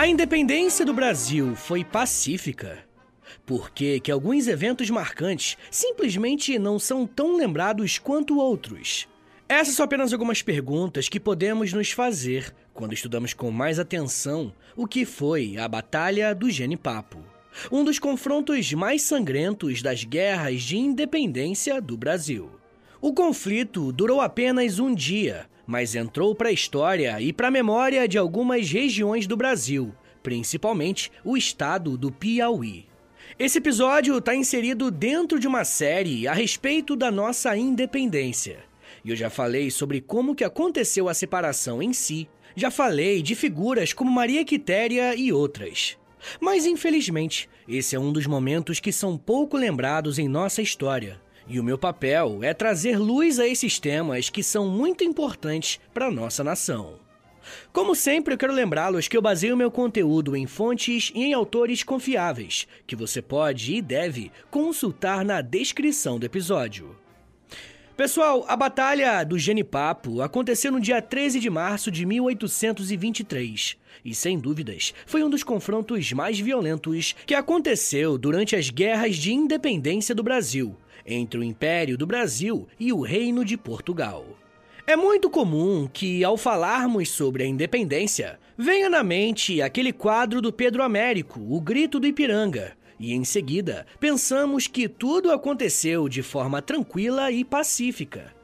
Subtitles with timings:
[0.00, 2.78] A independência do Brasil foi pacífica?
[3.44, 9.06] Por que, que alguns eventos marcantes simplesmente não são tão lembrados quanto outros?
[9.46, 14.86] Essas são apenas algumas perguntas que podemos nos fazer quando estudamos com mais atenção o
[14.86, 17.22] que foi a Batalha do Genipapo,
[17.70, 22.50] um dos confrontos mais sangrentos das guerras de independência do Brasil.
[23.02, 28.08] O conflito durou apenas um dia, mas entrou para a história e para a memória
[28.08, 32.86] de algumas regiões do Brasil, principalmente o estado do Piauí.
[33.38, 38.64] Esse episódio está inserido dentro de uma série a respeito da nossa independência.
[39.04, 43.36] E eu já falei sobre como que aconteceu a separação em si, já falei de
[43.36, 45.96] figuras como Maria Quitéria e outras.
[46.40, 51.58] Mas infelizmente, esse é um dos momentos que são pouco lembrados em nossa história e
[51.58, 56.44] o meu papel é trazer luz a esses temas que são muito importantes para nossa
[56.44, 56.94] nação.
[57.72, 61.82] Como sempre, eu quero lembrá-los que eu baseio meu conteúdo em fontes e em autores
[61.82, 66.96] confiáveis, que você pode e deve consultar na descrição do episódio.
[67.96, 74.38] Pessoal, a Batalha do Genipapo aconteceu no dia 13 de março de 1823 e, sem
[74.38, 80.22] dúvidas, foi um dos confrontos mais violentos que aconteceu durante as guerras de independência do
[80.22, 84.26] Brasil, entre o Império do Brasil e o Reino de Portugal.
[84.86, 90.52] É muito comum que, ao falarmos sobre a independência, venha na mente aquele quadro do
[90.52, 96.60] Pedro Américo, O Grito do Ipiranga, e em seguida pensamos que tudo aconteceu de forma
[96.60, 98.39] tranquila e pacífica.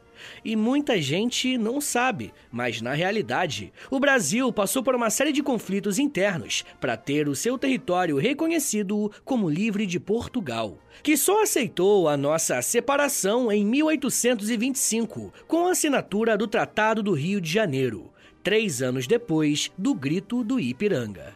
[0.48, 5.42] E muita gente não sabe, mas na realidade, o Brasil passou por uma série de
[5.42, 12.08] conflitos internos para ter o seu território reconhecido como livre de Portugal, que só aceitou
[12.08, 18.80] a nossa separação em 1825, com a assinatura do Tratado do Rio de Janeiro, três
[18.80, 21.34] anos depois do Grito do Ipiranga.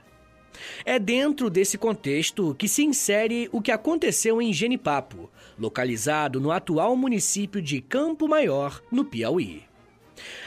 [0.85, 5.29] É dentro desse contexto que se insere o que aconteceu em Genipapo,
[5.61, 9.63] localizado no atual município de Campo Maior, no Piauí.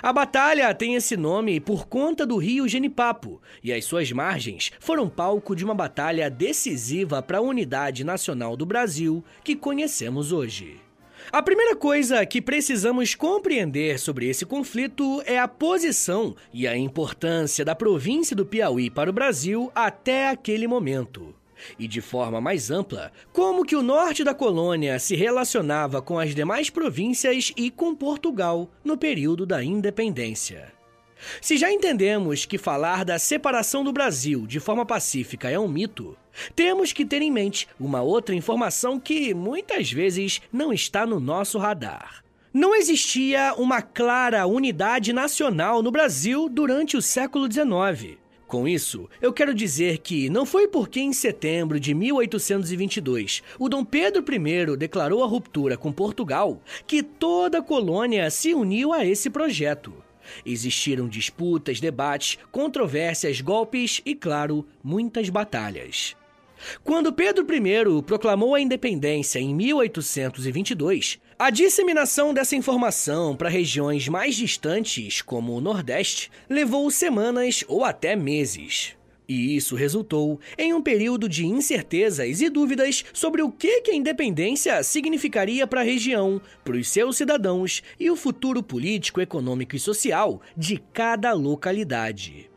[0.01, 5.07] A batalha tem esse nome por conta do rio Genipapo, e as suas margens foram
[5.07, 10.81] palco de uma batalha decisiva para a unidade nacional do Brasil que conhecemos hoje.
[11.31, 17.63] A primeira coisa que precisamos compreender sobre esse conflito é a posição e a importância
[17.63, 21.33] da província do Piauí para o Brasil até aquele momento.
[21.77, 26.33] E de forma mais ampla, como que o norte da colônia se relacionava com as
[26.35, 30.71] demais províncias e com Portugal no período da independência.
[31.41, 36.17] Se já entendemos que falar da separação do Brasil de forma pacífica é um mito,
[36.55, 41.57] temos que ter em mente uma outra informação que muitas vezes não está no nosso
[41.57, 42.23] radar.
[42.53, 48.22] Não existia uma clara unidade nacional no Brasil durante o século XIX.
[48.53, 53.83] Com isso, eu quero dizer que não foi porque em setembro de 1822 o Dom
[53.83, 59.27] Pedro I declarou a ruptura com Portugal que toda a colônia se uniu a esse
[59.27, 59.91] projeto.
[60.45, 66.15] Existiram disputas, debates, controvérsias, golpes e, claro, muitas batalhas.
[66.83, 74.33] Quando Pedro I proclamou a independência em 1822, a disseminação dessa informação para regiões mais
[74.33, 78.95] distantes, como o Nordeste, levou semanas ou até meses.
[79.27, 84.81] E isso resultou em um período de incertezas e dúvidas sobre o que a independência
[84.83, 90.41] significaria para a região, para os seus cidadãos e o futuro político, econômico e social
[90.55, 92.52] de cada localidade.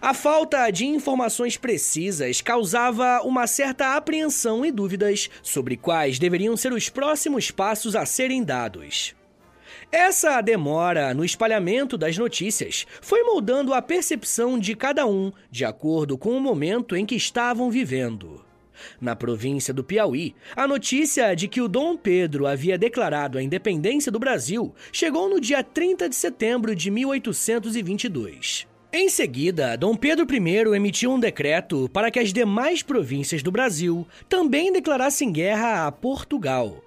[0.00, 6.72] A falta de informações precisas causava uma certa apreensão e dúvidas sobre quais deveriam ser
[6.72, 9.14] os próximos passos a serem dados.
[9.90, 16.18] Essa demora no espalhamento das notícias foi moldando a percepção de cada um de acordo
[16.18, 18.44] com o momento em que estavam vivendo.
[19.00, 24.12] Na província do Piauí, a notícia de que o Dom Pedro havia declarado a independência
[24.12, 28.75] do Brasil chegou no dia 30 de setembro de 1822.
[28.98, 34.08] Em seguida, Dom Pedro I emitiu um decreto para que as demais províncias do Brasil
[34.26, 36.82] também declarassem guerra a Portugal.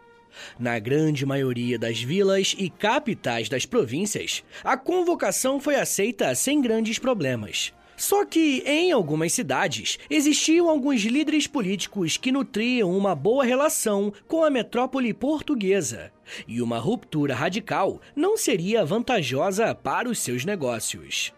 [0.58, 6.98] Na grande maioria das vilas e capitais das províncias, a convocação foi aceita sem grandes
[6.98, 7.76] problemas.
[7.96, 14.44] Só que, em algumas cidades, existiam alguns líderes políticos que nutriam uma boa relação com
[14.44, 16.12] a metrópole portuguesa,
[16.48, 21.38] e uma ruptura radical não seria vantajosa para os seus negócios.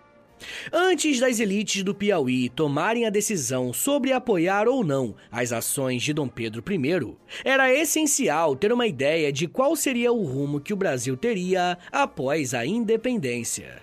[0.71, 6.13] Antes das elites do Piauí tomarem a decisão sobre apoiar ou não as ações de
[6.13, 10.77] Dom Pedro I, era essencial ter uma ideia de qual seria o rumo que o
[10.77, 13.81] Brasil teria após a independência.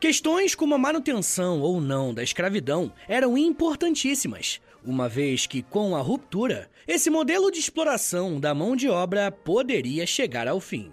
[0.00, 6.00] Questões como a manutenção ou não da escravidão eram importantíssimas, uma vez que, com a
[6.00, 10.92] ruptura, esse modelo de exploração da mão de obra poderia chegar ao fim.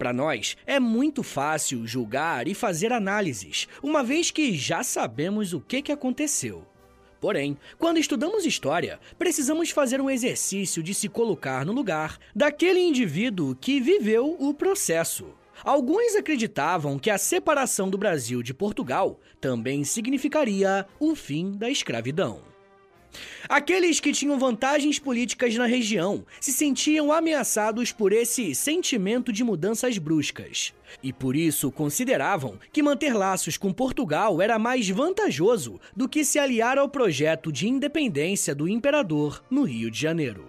[0.00, 5.60] Para nós, é muito fácil julgar e fazer análises, uma vez que já sabemos o
[5.60, 6.64] que, que aconteceu.
[7.20, 13.54] Porém, quando estudamos história, precisamos fazer um exercício de se colocar no lugar daquele indivíduo
[13.54, 15.34] que viveu o processo.
[15.62, 22.49] Alguns acreditavam que a separação do Brasil de Portugal também significaria o fim da escravidão.
[23.48, 29.98] Aqueles que tinham vantagens políticas na região se sentiam ameaçados por esse sentimento de mudanças
[29.98, 30.72] bruscas.
[31.02, 36.38] E por isso consideravam que manter laços com Portugal era mais vantajoso do que se
[36.38, 40.48] aliar ao projeto de independência do imperador no Rio de Janeiro.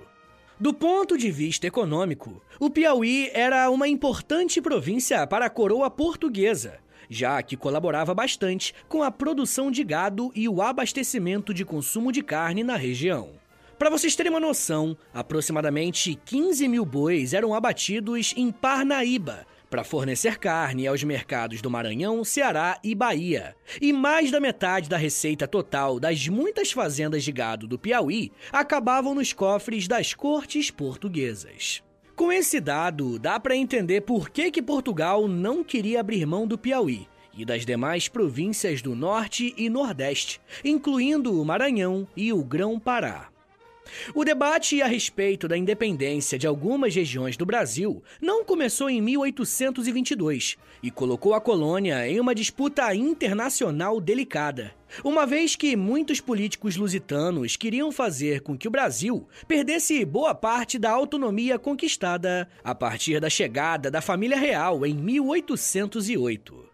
[0.60, 6.80] Do ponto de vista econômico, o Piauí era uma importante província para a coroa portuguesa
[7.12, 12.24] já que colaborava bastante com a produção de gado e o abastecimento de consumo de
[12.24, 13.32] carne na região.
[13.78, 20.38] Para vocês terem uma noção, aproximadamente 15 mil bois eram abatidos em Parnaíba para fornecer
[20.38, 23.56] carne aos mercados do Maranhão, Ceará e Bahia.
[23.82, 29.16] E mais da metade da receita total das muitas fazendas de gado do Piauí acabavam
[29.16, 31.82] nos cofres das cortes portuguesas.
[32.16, 36.58] Com esse dado, dá para entender por que, que Portugal não queria abrir mão do
[36.58, 43.31] Piauí e das demais províncias do Norte e Nordeste, incluindo o Maranhão e o Grão-Pará.
[44.14, 50.58] O debate a respeito da independência de algumas regiões do Brasil não começou em 1822
[50.82, 54.74] e colocou a colônia em uma disputa internacional delicada,
[55.04, 60.78] uma vez que muitos políticos lusitanos queriam fazer com que o Brasil perdesse boa parte
[60.78, 66.71] da autonomia conquistada a partir da chegada da família real em 1808.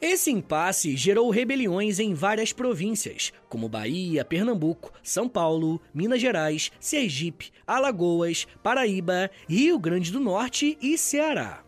[0.00, 7.50] Esse impasse gerou rebeliões em várias províncias, como Bahia, Pernambuco, São Paulo, Minas Gerais, Sergipe,
[7.66, 11.64] Alagoas, Paraíba, Rio Grande do Norte e Ceará.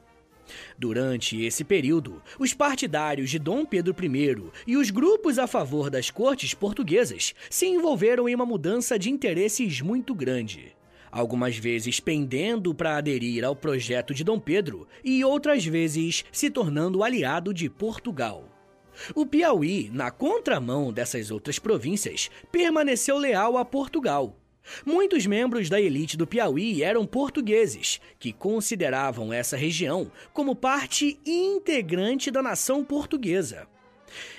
[0.79, 6.11] Durante esse período, os partidários de Dom Pedro I e os grupos a favor das
[6.11, 10.76] cortes portuguesas se envolveram em uma mudança de interesses muito grande
[11.17, 17.03] algumas vezes pendendo para aderir ao projeto de Dom Pedro e outras vezes se tornando
[17.03, 18.45] aliado de Portugal.
[19.15, 24.37] O Piauí, na contramão dessas outras províncias, permaneceu leal a Portugal.
[24.85, 32.31] Muitos membros da elite do Piauí eram portugueses, que consideravam essa região como parte integrante
[32.31, 33.67] da nação portuguesa.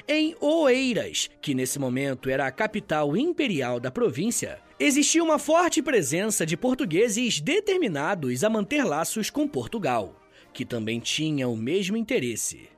[0.08, 6.46] Em Oeiras, que nesse momento era a capital imperial da província, existia uma forte presença
[6.46, 10.16] de portugueses determinados a manter laços com Portugal,
[10.54, 12.70] que também tinha o mesmo interesse.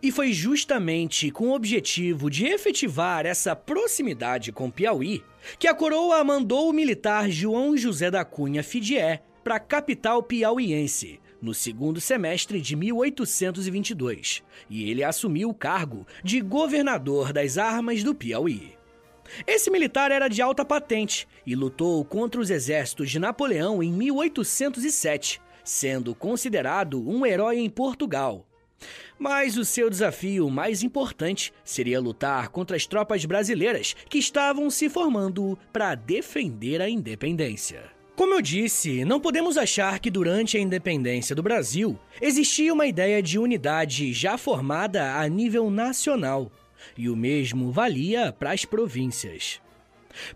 [0.00, 5.24] E foi justamente com o objetivo de efetivar essa proximidade com Piauí
[5.58, 11.18] que a coroa mandou o militar João José da Cunha Fidié para a capital piauiense,
[11.42, 18.14] no segundo semestre de 1822, e ele assumiu o cargo de governador das armas do
[18.14, 18.77] Piauí.
[19.46, 25.40] Esse militar era de alta patente e lutou contra os exércitos de Napoleão em 1807,
[25.64, 28.46] sendo considerado um herói em Portugal.
[29.18, 34.88] Mas o seu desafio mais importante seria lutar contra as tropas brasileiras que estavam se
[34.88, 37.98] formando para defender a independência.
[38.14, 43.22] Como eu disse, não podemos achar que durante a independência do Brasil existia uma ideia
[43.22, 46.50] de unidade já formada a nível nacional
[46.96, 49.60] e o mesmo valia para as províncias.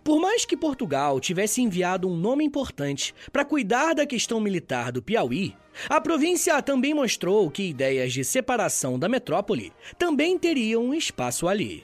[0.03, 5.01] Por mais que Portugal tivesse enviado um nome importante para cuidar da questão militar do
[5.01, 5.55] Piauí,
[5.89, 11.83] a província também mostrou que ideias de separação da metrópole também teriam espaço ali.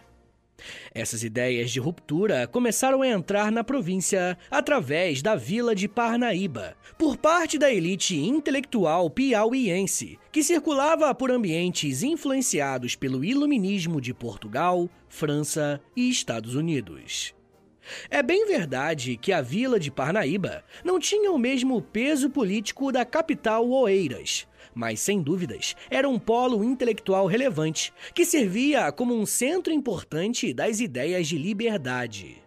[0.94, 7.18] Essas ideias de ruptura começaram a entrar na província através da vila de Parnaíba, por
[7.18, 15.82] parte da elite intelectual piauiense, que circulava por ambientes influenciados pelo iluminismo de Portugal, França
[15.96, 17.34] e Estados Unidos.
[18.10, 23.04] É bem verdade que a vila de Parnaíba não tinha o mesmo peso político da
[23.04, 29.74] capital Oeiras, mas sem dúvidas era um polo intelectual relevante que servia como um centro
[29.74, 32.38] importante das ideias de liberdade.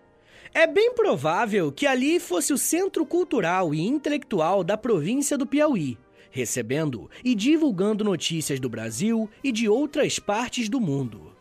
[0.55, 5.97] É bem provável que ali fosse o centro cultural e intelectual da província do Piauí,
[6.31, 11.31] recebendo e divulgando notícias do Brasil e de outras partes do mundo.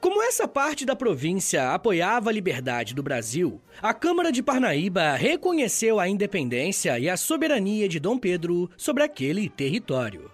[0.00, 6.00] Como essa parte da província apoiava a liberdade do Brasil, a Câmara de Parnaíba reconheceu
[6.00, 10.30] a independência e a soberania de Dom Pedro sobre aquele território.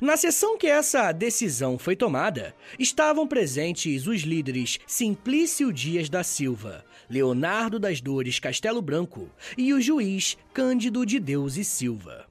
[0.00, 6.84] Na sessão que essa decisão foi tomada, estavam presentes os líderes Simplício Dias da Silva,
[7.08, 9.28] Leonardo das Dores Castelo Branco
[9.58, 12.26] e o juiz Cândido de Deus e Silva.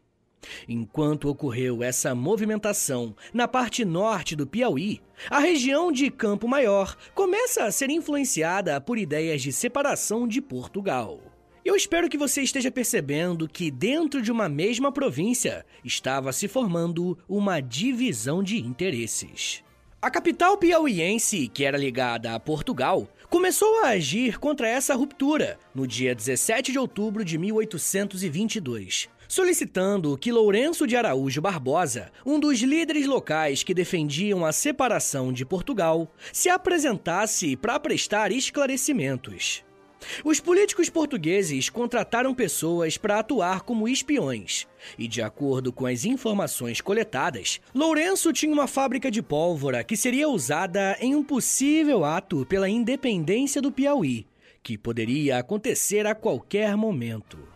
[0.67, 7.63] Enquanto ocorreu essa movimentação na parte norte do Piauí, a região de Campo Maior começa
[7.63, 11.19] a ser influenciada por ideias de separação de Portugal.
[11.65, 17.17] Eu espero que você esteja percebendo que dentro de uma mesma província estava se formando
[17.27, 19.63] uma divisão de interesses.
[20.01, 25.87] A capital piauiense, que era ligada a Portugal, começou a agir contra essa ruptura no
[25.87, 33.07] dia 17 de outubro de 1822, solicitando que Lourenço de Araújo Barbosa, um dos líderes
[33.07, 39.63] locais que defendiam a separação de Portugal, se apresentasse para prestar esclarecimentos.
[40.23, 44.67] Os políticos portugueses contrataram pessoas para atuar como espiões.
[44.99, 50.29] E, de acordo com as informações coletadas, Lourenço tinha uma fábrica de pólvora que seria
[50.29, 54.27] usada em um possível ato pela independência do Piauí,
[54.61, 57.52] que poderia acontecer a qualquer momento.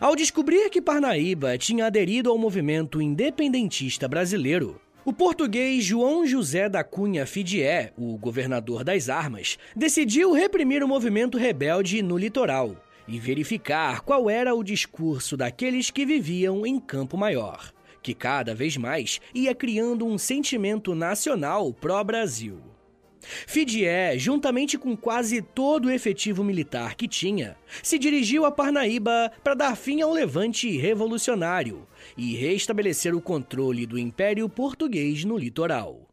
[0.00, 6.82] Ao descobrir que Parnaíba tinha aderido ao movimento independentista brasileiro, o português João José da
[6.82, 14.00] Cunha Fidié, o governador das armas, decidiu reprimir o movimento rebelde no litoral e verificar
[14.00, 19.54] qual era o discurso daqueles que viviam em Campo Maior, que cada vez mais ia
[19.54, 22.75] criando um sentimento nacional pró-Brasil.
[23.46, 29.54] Fidié, juntamente com quase todo o efetivo militar que tinha, se dirigiu a Parnaíba para
[29.54, 36.06] dar fim ao levante revolucionário e restabelecer o controle do Império Português no litoral.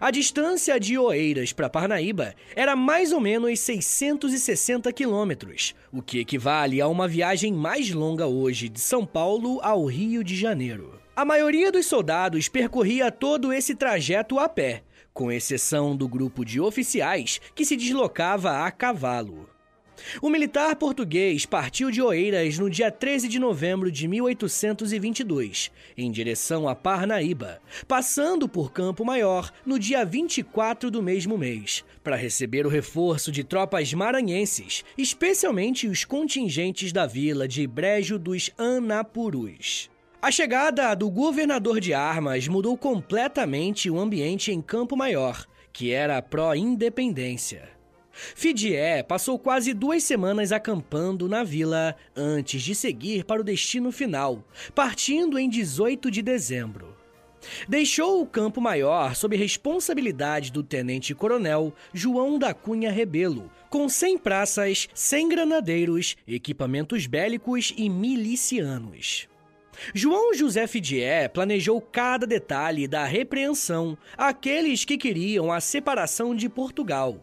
[0.00, 6.80] A distância de Oeiras para Parnaíba era mais ou menos 660 quilômetros, o que equivale
[6.80, 11.00] a uma viagem mais longa hoje de São Paulo ao Rio de Janeiro.
[11.14, 16.60] A maioria dos soldados percorria todo esse trajeto a pé, com exceção do grupo de
[16.60, 19.48] oficiais que se deslocava a cavalo.
[20.20, 26.68] O militar português partiu de Oeiras no dia 13 de novembro de 1822, em direção
[26.68, 32.70] a Parnaíba, passando por Campo Maior no dia 24 do mesmo mês, para receber o
[32.70, 39.91] reforço de tropas maranhenses, especialmente os contingentes da vila de Brejo dos Anapurus.
[40.22, 46.22] A chegada do governador de armas mudou completamente o ambiente em Campo Maior, que era
[46.22, 47.68] pró-independência.
[48.12, 54.44] Fidié passou quase duas semanas acampando na vila antes de seguir para o destino final,
[54.76, 56.96] partindo em 18 de dezembro.
[57.68, 64.88] Deixou o Campo Maior sob responsabilidade do tenente-coronel João da Cunha Rebelo, com 100 praças,
[64.94, 69.31] 100 granadeiros, equipamentos bélicos e milicianos.
[69.94, 77.20] João José Fidier planejou cada detalhe da repreensão àqueles que queriam a separação de Portugal.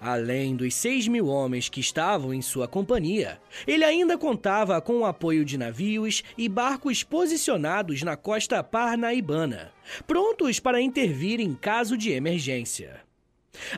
[0.00, 5.04] Além dos 6 mil homens que estavam em sua companhia, ele ainda contava com o
[5.04, 9.72] apoio de navios e barcos posicionados na costa parnaibana,
[10.06, 13.02] prontos para intervir em caso de emergência.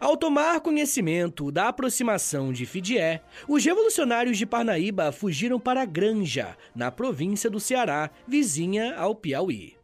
[0.00, 6.90] Ao tomar conhecimento da aproximação de Fidié, os revolucionários de Parnaíba fugiram para Granja, na
[6.90, 9.76] província do Ceará, vizinha ao Piauí.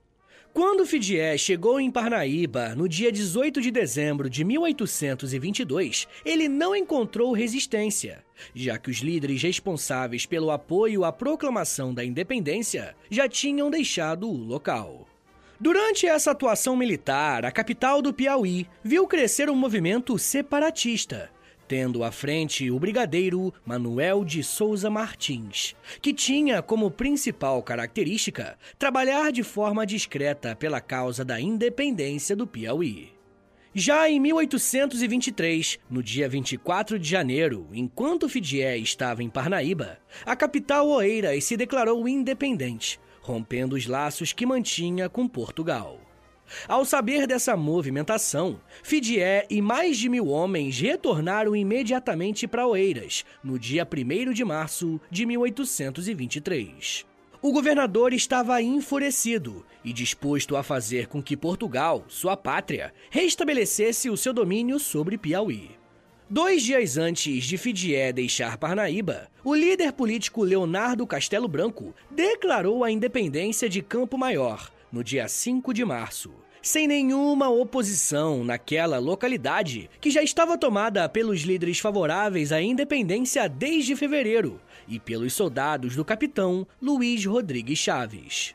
[0.52, 7.32] Quando Fidié chegou em Parnaíba no dia 18 de dezembro de 1822, ele não encontrou
[7.32, 8.22] resistência,
[8.54, 14.36] já que os líderes responsáveis pelo apoio à proclamação da independência já tinham deixado o
[14.36, 15.06] local.
[15.62, 21.30] Durante essa atuação militar, a capital do Piauí viu crescer um movimento separatista,
[21.68, 29.30] tendo à frente o brigadeiro Manuel de Souza Martins, que tinha como principal característica trabalhar
[29.30, 33.12] de forma discreta pela causa da independência do Piauí.
[33.72, 40.88] Já em 1823, no dia 24 de janeiro, enquanto Fidié estava em Parnaíba, a capital
[40.88, 45.98] Oeiras se declarou independente, rompendo os laços que mantinha com Portugal.
[46.68, 53.58] Ao saber dessa movimentação, Fidié e mais de mil homens retornaram imediatamente para Oeiras, no
[53.58, 57.06] dia 1 de março de 1823.
[57.40, 64.16] O governador estava enfurecido e disposto a fazer com que Portugal, sua pátria, restabelecesse o
[64.16, 65.81] seu domínio sobre Piauí.
[66.34, 72.90] Dois dias antes de Fidié deixar Parnaíba, o líder político Leonardo Castelo Branco declarou a
[72.90, 80.10] independência de Campo Maior no dia 5 de março, sem nenhuma oposição naquela localidade que
[80.10, 84.58] já estava tomada pelos líderes favoráveis à independência desde fevereiro
[84.88, 88.54] e pelos soldados do capitão Luiz Rodrigues Chaves.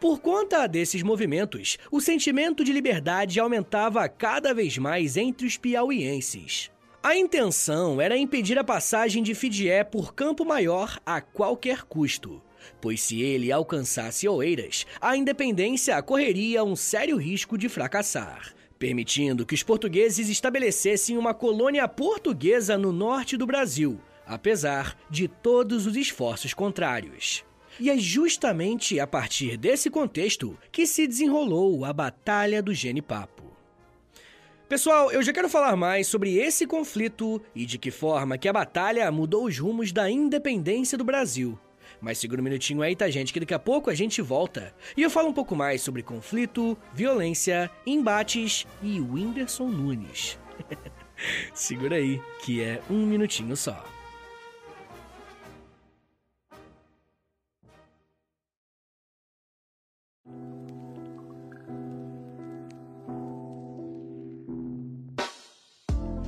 [0.00, 6.73] Por conta desses movimentos, o sentimento de liberdade aumentava cada vez mais entre os piauienses.
[7.04, 12.40] A intenção era impedir a passagem de Fidié por Campo Maior a qualquer custo,
[12.80, 19.54] pois se ele alcançasse Oeiras, a independência correria um sério risco de fracassar, permitindo que
[19.54, 26.54] os portugueses estabelecessem uma colônia portuguesa no norte do Brasil, apesar de todos os esforços
[26.54, 27.44] contrários.
[27.78, 33.43] E é justamente a partir desse contexto que se desenrolou a Batalha do Genipapo.
[34.74, 38.52] Pessoal, eu já quero falar mais sobre esse conflito e de que forma que a
[38.52, 41.56] batalha mudou os rumos da independência do Brasil.
[42.00, 43.32] Mas segura um minutinho aí, tá, gente?
[43.32, 44.74] Que daqui a pouco a gente volta.
[44.96, 50.40] E eu falo um pouco mais sobre conflito, violência, embates e Whindersson Nunes.
[51.54, 53.80] segura aí, que é um minutinho só.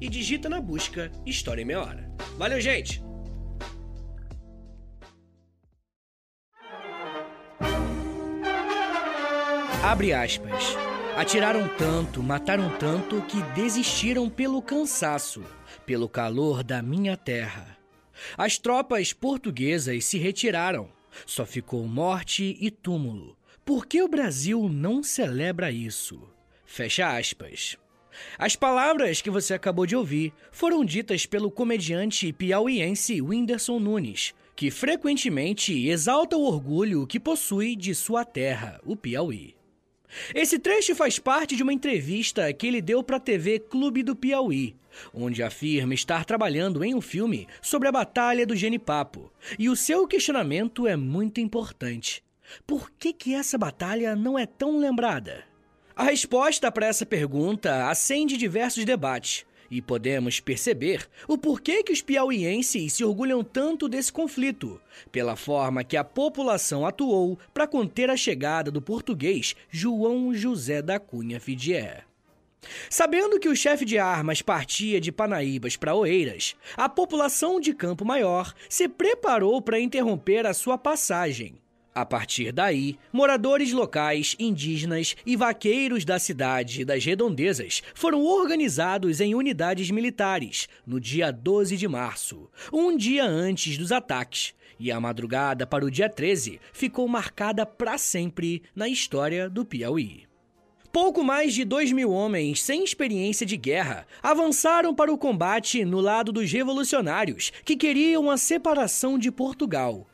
[0.00, 2.10] e digita na busca História em Meia Hora.
[2.36, 3.02] Valeu, gente!
[9.82, 10.76] Abre aspas.
[11.16, 15.42] Atiraram tanto, mataram tanto que desistiram pelo cansaço,
[15.86, 17.76] pelo calor da minha terra.
[18.36, 20.88] As tropas portuguesas se retiraram.
[21.26, 23.36] Só ficou morte e túmulo.
[23.64, 26.20] Por que o Brasil não celebra isso?
[26.64, 27.78] Fecha aspas.
[28.38, 34.70] As palavras que você acabou de ouvir foram ditas pelo comediante piauiense Whindersson Nunes, que
[34.70, 39.54] frequentemente exalta o orgulho que possui de sua terra, o Piauí.
[40.34, 44.16] Esse trecho faz parte de uma entrevista que ele deu para a TV Clube do
[44.16, 44.74] Piauí,
[45.12, 49.32] onde afirma estar trabalhando em um filme sobre a Batalha do Genipapo.
[49.58, 52.22] E o seu questionamento é muito importante.
[52.66, 55.44] Por que, que essa batalha não é tão lembrada?
[55.98, 62.00] A resposta para essa pergunta acende diversos debates, e podemos perceber o porquê que os
[62.00, 64.80] piauienses se orgulham tanto desse conflito,
[65.10, 71.00] pela forma que a população atuou para conter a chegada do português João José da
[71.00, 72.06] Cunha Fidier.
[72.88, 78.04] Sabendo que o chefe de armas partia de Panaíbas para Oeiras, a população de Campo
[78.04, 81.60] Maior se preparou para interromper a sua passagem
[81.94, 89.20] a partir daí, moradores locais, indígenas e vaqueiros da cidade e das redondezas foram organizados
[89.20, 95.00] em unidades militares no dia 12 de março, um dia antes dos ataques, e a
[95.00, 100.28] madrugada para o dia 13 ficou marcada para sempre na história do Piauí.
[100.92, 106.00] Pouco mais de dois mil homens sem experiência de guerra avançaram para o combate no
[106.00, 110.06] lado dos revolucionários que queriam a separação de Portugal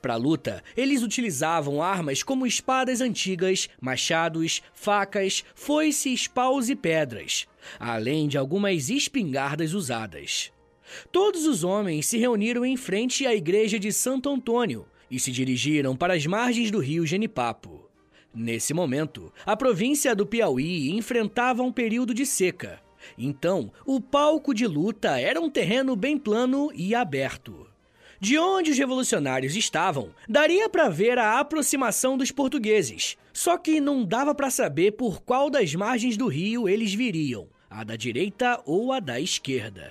[0.00, 7.46] para a luta, eles utilizavam armas como espadas antigas, machados, facas, foices, paus e pedras,
[7.78, 10.52] além de algumas espingardas usadas.
[11.10, 15.96] Todos os homens se reuniram em frente à igreja de Santo Antônio e se dirigiram
[15.96, 17.88] para as margens do rio Genipapo.
[18.34, 22.80] Nesse momento, a província do Piauí enfrentava um período de seca.
[23.18, 27.66] Então, o palco de luta era um terreno bem plano e aberto.
[28.22, 34.04] De onde os revolucionários estavam, daria para ver a aproximação dos portugueses, só que não
[34.04, 38.92] dava para saber por qual das margens do rio eles viriam, a da direita ou
[38.92, 39.90] a da esquerda.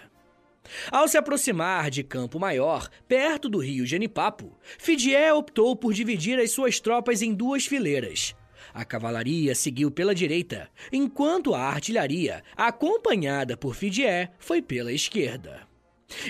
[0.90, 6.52] Ao se aproximar de Campo Maior, perto do rio Genipapo, Fidié optou por dividir as
[6.52, 8.34] suas tropas em duas fileiras.
[8.74, 15.70] A cavalaria seguiu pela direita, enquanto a artilharia, acompanhada por Fidié, foi pela esquerda.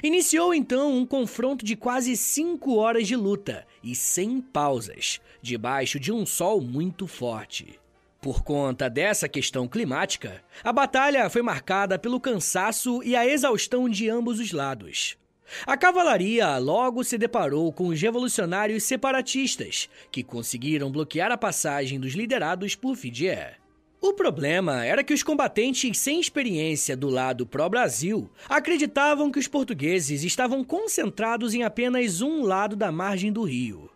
[0.03, 6.11] Iniciou então um confronto de quase cinco horas de luta e sem pausas, debaixo de
[6.11, 7.79] um sol muito forte.
[8.21, 14.09] Por conta dessa questão climática, a batalha foi marcada pelo cansaço e a exaustão de
[14.09, 15.17] ambos os lados.
[15.65, 22.13] A cavalaria logo se deparou com os revolucionários separatistas, que conseguiram bloquear a passagem dos
[22.13, 23.60] liderados por Fidier.
[24.01, 30.23] O problema era que os combatentes sem experiência do lado pró-Brasil acreditavam que os portugueses
[30.23, 33.91] estavam concentrados em apenas um lado da margem do rio.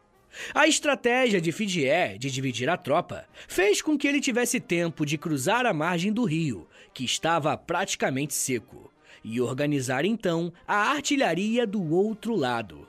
[0.54, 5.18] A estratégia de Fidier de dividir a tropa fez com que ele tivesse tempo de
[5.18, 8.92] cruzar a margem do rio, que estava praticamente seco,
[9.24, 12.88] e organizar então a artilharia do outro lado.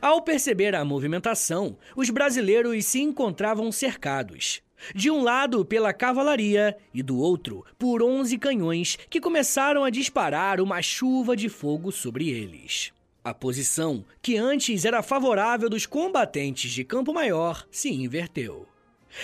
[0.00, 4.62] Ao perceber a movimentação, os brasileiros se encontravam cercados.
[4.94, 10.60] De um lado pela cavalaria e do outro por 11 canhões que começaram a disparar
[10.60, 12.92] uma chuva de fogo sobre eles.
[13.22, 18.66] A posição, que antes era favorável dos combatentes de Campo Maior, se inverteu.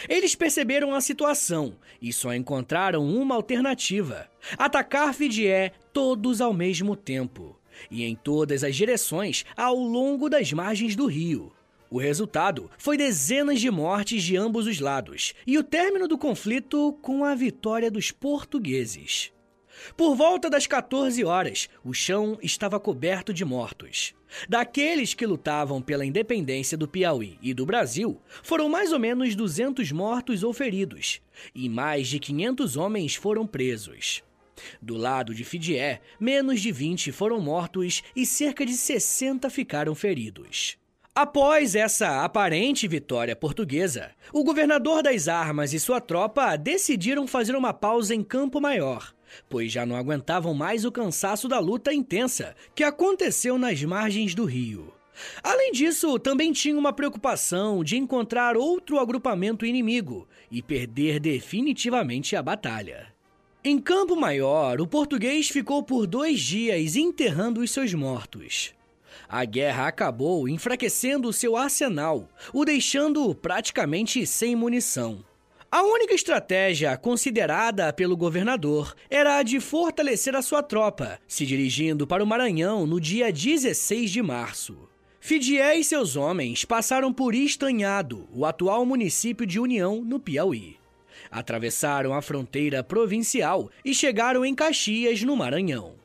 [0.09, 7.59] Eles perceberam a situação e só encontraram uma alternativa: atacar Fidié todos ao mesmo tempo
[7.91, 11.53] e em todas as direções ao longo das margens do rio.
[11.89, 16.93] O resultado foi dezenas de mortes de ambos os lados e o término do conflito
[17.01, 19.33] com a vitória dos portugueses.
[19.97, 24.15] Por volta das 14 horas, o chão estava coberto de mortos.
[24.49, 29.93] Daqueles que lutavam pela independência do Piauí e do Brasil, foram mais ou menos 200
[29.93, 31.21] mortos ou feridos,
[31.55, 34.25] e mais de 500 homens foram presos.
[34.81, 40.79] Do lado de Fidié, menos de 20 foram mortos e cerca de 60 ficaram feridos.
[41.17, 47.73] Após essa aparente vitória portuguesa, o governador das armas e sua tropa decidiram fazer uma
[47.73, 49.17] pausa em Campo Maior
[49.49, 54.45] pois já não aguentavam mais o cansaço da luta intensa que aconteceu nas margens do
[54.45, 54.93] rio.
[55.43, 62.43] Além disso, também tinha uma preocupação de encontrar outro agrupamento inimigo e perder definitivamente a
[62.43, 63.09] batalha.
[63.65, 68.76] Em Campo Maior, o português ficou por dois dias enterrando os seus mortos.
[69.29, 75.25] A guerra acabou enfraquecendo seu arsenal, o deixando praticamente sem munição.
[75.71, 82.07] A única estratégia considerada pelo governador era a de fortalecer a sua tropa, se dirigindo
[82.07, 84.89] para o Maranhão no dia 16 de março.
[85.21, 90.77] Fidié e seus homens passaram por Estanhado, o atual município de União, no Piauí.
[91.29, 95.96] Atravessaram a fronteira provincial e chegaram em Caxias, no Maranhão.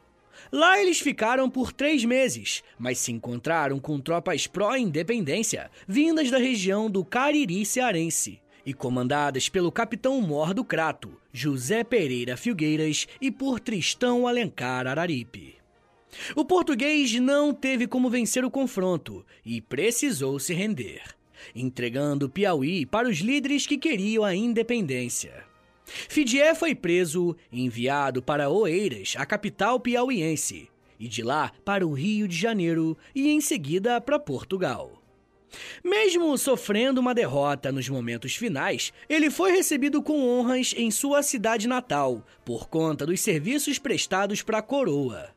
[0.52, 6.90] Lá eles ficaram por três meses, mas se encontraram com tropas pró-independência vindas da região
[6.90, 14.28] do Cariri cearense e comandadas pelo capitão-mor do Crato, José Pereira Filgueiras, e por Tristão
[14.28, 15.56] Alencar Araripe.
[16.36, 21.02] O português não teve como vencer o confronto e precisou se render,
[21.56, 25.51] entregando Piauí para os líderes que queriam a independência.
[26.10, 32.28] Fidié foi preso enviado para Oeiras, a capital piauiense, e de lá para o Rio
[32.28, 35.02] de Janeiro e em seguida para Portugal.
[35.84, 41.68] Mesmo sofrendo uma derrota nos momentos finais, ele foi recebido com honras em sua cidade
[41.68, 45.30] natal, por conta dos serviços prestados para a coroa.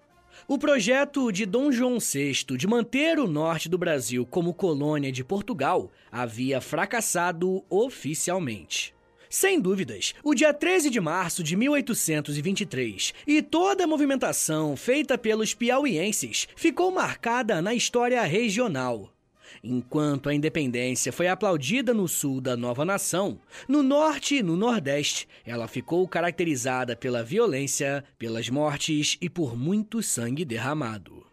[0.46, 5.24] O projeto de Dom João VI de manter o norte do Brasil como colônia de
[5.24, 8.94] Portugal havia fracassado oficialmente.
[9.34, 15.52] Sem dúvidas, o dia 13 de março de 1823 e toda a movimentação feita pelos
[15.52, 19.12] piauienses ficou marcada na história regional.
[19.60, 25.26] Enquanto a independência foi aplaudida no sul da nova nação, no norte e no nordeste,
[25.44, 31.23] ela ficou caracterizada pela violência, pelas mortes e por muito sangue derramado.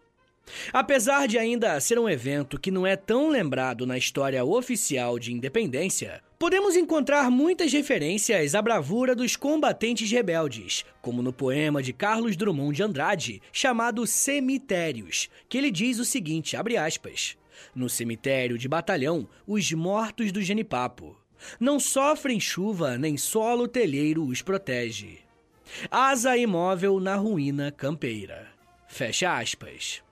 [0.72, 5.32] Apesar de ainda ser um evento que não é tão lembrado na história oficial de
[5.32, 12.36] independência, podemos encontrar muitas referências à bravura dos combatentes rebeldes, como no poema de Carlos
[12.36, 17.36] Drummond de Andrade, chamado Cemitérios, que ele diz o seguinte, abre aspas:
[17.74, 21.16] no cemitério de batalhão, os mortos do genipapo.
[21.58, 25.18] Não sofrem chuva, nem solo telheiro os protege.
[25.90, 28.48] Asa imóvel na ruína campeira.
[28.86, 30.02] Fecha aspas.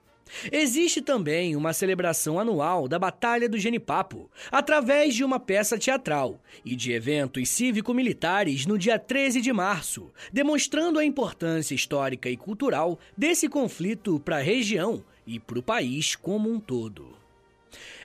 [0.51, 6.75] Existe também uma celebração anual da Batalha do Genipapo, através de uma peça teatral e
[6.75, 13.49] de eventos cívico-militares no dia 13 de março, demonstrando a importância histórica e cultural desse
[13.49, 17.20] conflito para a região e para o país como um todo.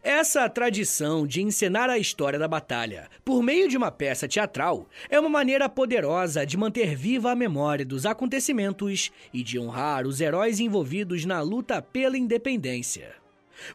[0.08, 5.20] Essa tradição de encenar a história da batalha por meio de uma peça teatral é
[5.20, 10.60] uma maneira poderosa de manter viva a memória dos acontecimentos e de honrar os heróis
[10.60, 13.16] envolvidos na luta pela independência.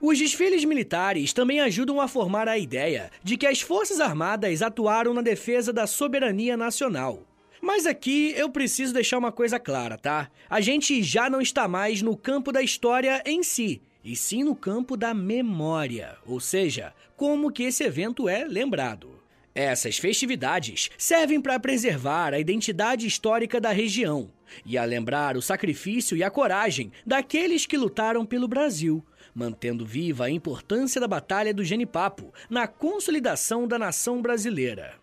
[0.00, 5.12] Os desfiles militares também ajudam a formar a ideia de que as Forças Armadas atuaram
[5.12, 7.24] na defesa da soberania nacional.
[7.60, 10.30] Mas aqui eu preciso deixar uma coisa clara, tá?
[10.48, 14.54] A gente já não está mais no campo da história em si, e sim no
[14.54, 19.20] campo da memória, ou seja, como que esse evento é lembrado.
[19.54, 24.30] Essas festividades servem para preservar a identidade histórica da região
[24.64, 30.26] e a lembrar o sacrifício e a coragem daqueles que lutaram pelo Brasil, mantendo viva
[30.26, 34.99] a importância da Batalha do Genipapo na consolidação da nação brasileira.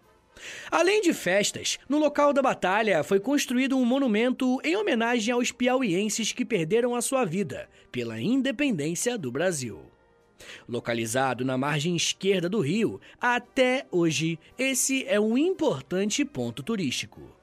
[0.72, 6.32] Além de festas, no local da batalha foi construído um monumento em homenagem aos piauienses
[6.32, 9.80] que perderam a sua vida pela independência do Brasil.
[10.68, 17.36] Localizado na margem esquerda do rio, até hoje esse é um importante ponto turístico.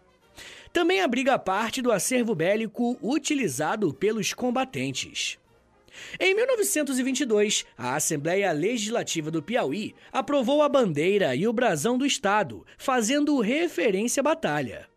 [0.73, 5.39] Também abriga parte do acervo bélico utilizado pelos combatentes.
[6.19, 12.65] Em 1922, a Assembleia Legislativa do Piauí aprovou a bandeira e o brasão do Estado,
[12.77, 14.89] fazendo referência à batalha.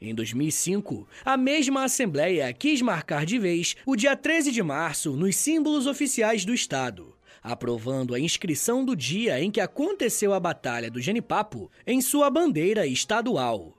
[0.00, 5.36] Em 2005, a mesma Assembleia quis marcar de vez o dia 13 de março nos
[5.36, 11.00] símbolos oficiais do Estado, aprovando a inscrição do dia em que aconteceu a Batalha do
[11.00, 13.74] Genipapo em sua bandeira estadual.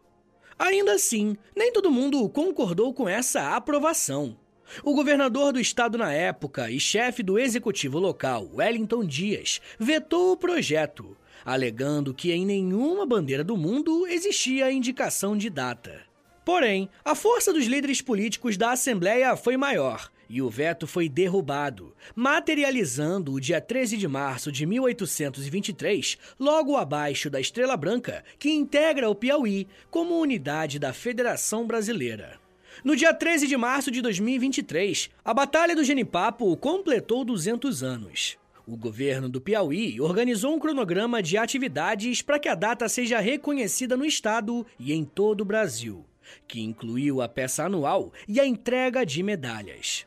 [0.58, 4.38] Ainda assim, nem todo mundo concordou com essa aprovação.
[4.84, 10.38] O governador do estado na época e chefe do executivo local, Wellington Dias, vetou o
[10.38, 16.01] projeto, alegando que em nenhuma bandeira do mundo existia indicação de data.
[16.43, 21.93] Porém, a força dos líderes políticos da Assembleia foi maior e o veto foi derrubado,
[22.15, 29.10] materializando o dia 13 de março de 1823, logo abaixo da Estrela Branca, que integra
[29.10, 32.47] o Piauí como unidade da Federação Brasileira.
[32.84, 38.38] No dia 13 de março de 2023, a Batalha do Genipapo completou 200 anos.
[38.68, 43.98] O governo do Piauí organizou um cronograma de atividades para que a data seja reconhecida
[43.98, 46.06] no estado e em todo o Brasil,
[46.48, 50.07] que incluiu a peça anual e a entrega de medalhas.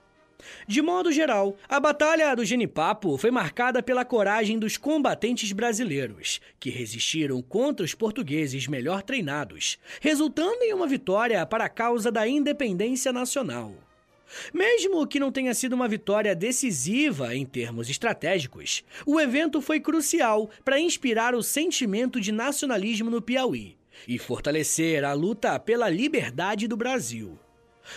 [0.67, 6.71] De modo geral, a Batalha do Genipapo foi marcada pela coragem dos combatentes brasileiros, que
[6.71, 13.13] resistiram contra os portugueses melhor treinados, resultando em uma vitória para a causa da independência
[13.13, 13.75] nacional.
[14.55, 20.49] Mesmo que não tenha sido uma vitória decisiva em termos estratégicos, o evento foi crucial
[20.65, 23.77] para inspirar o sentimento de nacionalismo no Piauí
[24.07, 27.39] e fortalecer a luta pela liberdade do Brasil.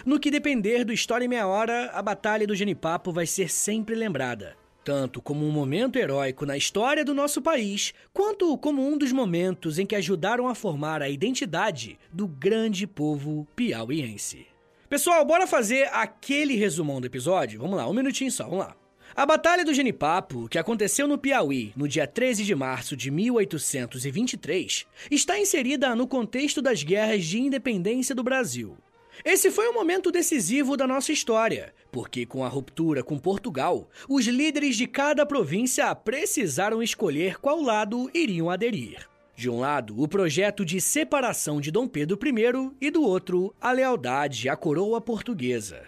[0.05, 3.95] No que depender do História em Meia Hora, a Batalha do Genipapo vai ser sempre
[3.95, 4.55] lembrada.
[4.83, 9.79] Tanto como um momento heróico na história do nosso país, quanto como um dos momentos
[9.79, 14.45] em que ajudaram a formar a identidade do grande povo piauiense.
[14.89, 17.61] Pessoal, bora fazer aquele resumão do episódio?
[17.61, 18.75] Vamos lá, um minutinho só, vamos lá.
[19.15, 24.87] A Batalha do Genipapo, que aconteceu no Piauí no dia 13 de março de 1823,
[25.11, 28.75] está inserida no contexto das guerras de independência do Brasil.
[29.23, 34.25] Esse foi um momento decisivo da nossa história, porque com a ruptura com Portugal, os
[34.25, 39.07] líderes de cada província precisaram escolher qual lado iriam aderir.
[39.35, 43.71] De um lado, o projeto de separação de Dom Pedro I e do outro, a
[43.71, 45.83] lealdade à coroa portuguesa.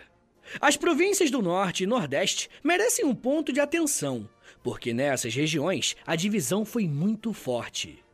[0.61, 4.29] As províncias do Norte e Nordeste merecem um ponto de atenção,
[4.63, 8.04] porque nessas regiões a divisão foi muito forte.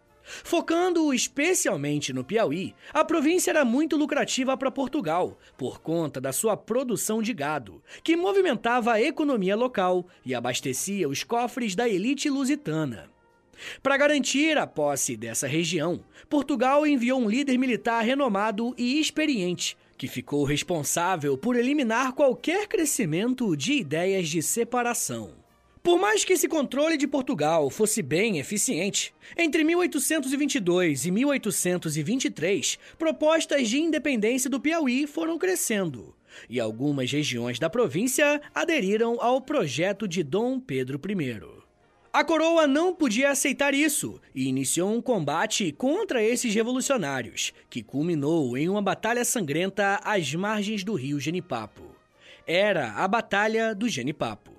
[0.44, 6.56] Focando especialmente no Piauí, a província era muito lucrativa para Portugal, por conta da sua
[6.56, 13.10] produção de gado, que movimentava a economia local e abastecia os cofres da elite lusitana.
[13.84, 20.08] Para garantir a posse dessa região, Portugal enviou um líder militar renomado e experiente, que
[20.08, 25.41] ficou responsável por eliminar qualquer crescimento de ideias de separação.
[25.84, 33.68] Por mais que esse controle de Portugal fosse bem eficiente, entre 1822 e 1823, propostas
[33.68, 36.16] de independência do Piauí foram crescendo,
[36.48, 41.62] e algumas regiões da província aderiram ao projeto de Dom Pedro I.
[42.14, 48.56] A coroa não podia aceitar isso e iniciou um combate contra esses revolucionários, que culminou
[48.56, 51.96] em uma batalha sangrenta às margens do rio Genipapo.
[52.46, 54.51] Era a Batalha do Genipapo.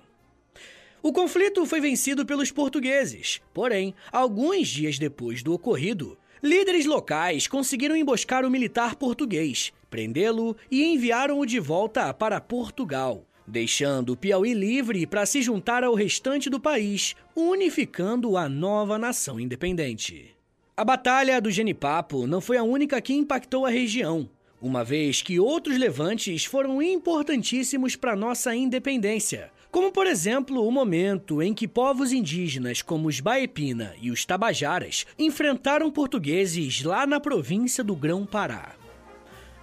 [1.03, 7.93] O conflito foi vencido pelos portugueses, porém, alguns dias depois do ocorrido, líderes locais conseguiram
[7.93, 15.05] emboscar o militar português, prendê-lo e enviaram-o de volta para Portugal, deixando o Piauí livre
[15.05, 20.33] para se juntar ao restante do país, unificando a nova nação independente.
[20.77, 24.29] A Batalha do Genipapo não foi a única que impactou a região,
[24.61, 31.41] uma vez que outros levantes foram importantíssimos para nossa independência, Como, por exemplo, o momento
[31.41, 37.83] em que povos indígenas como os Baepina e os Tabajaras enfrentaram portugueses lá na província
[37.83, 38.73] do Grão-Pará.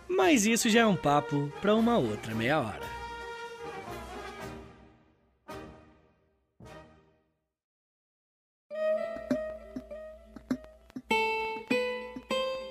[0.08, 2.99] Mas isso já é um papo para uma outra meia hora.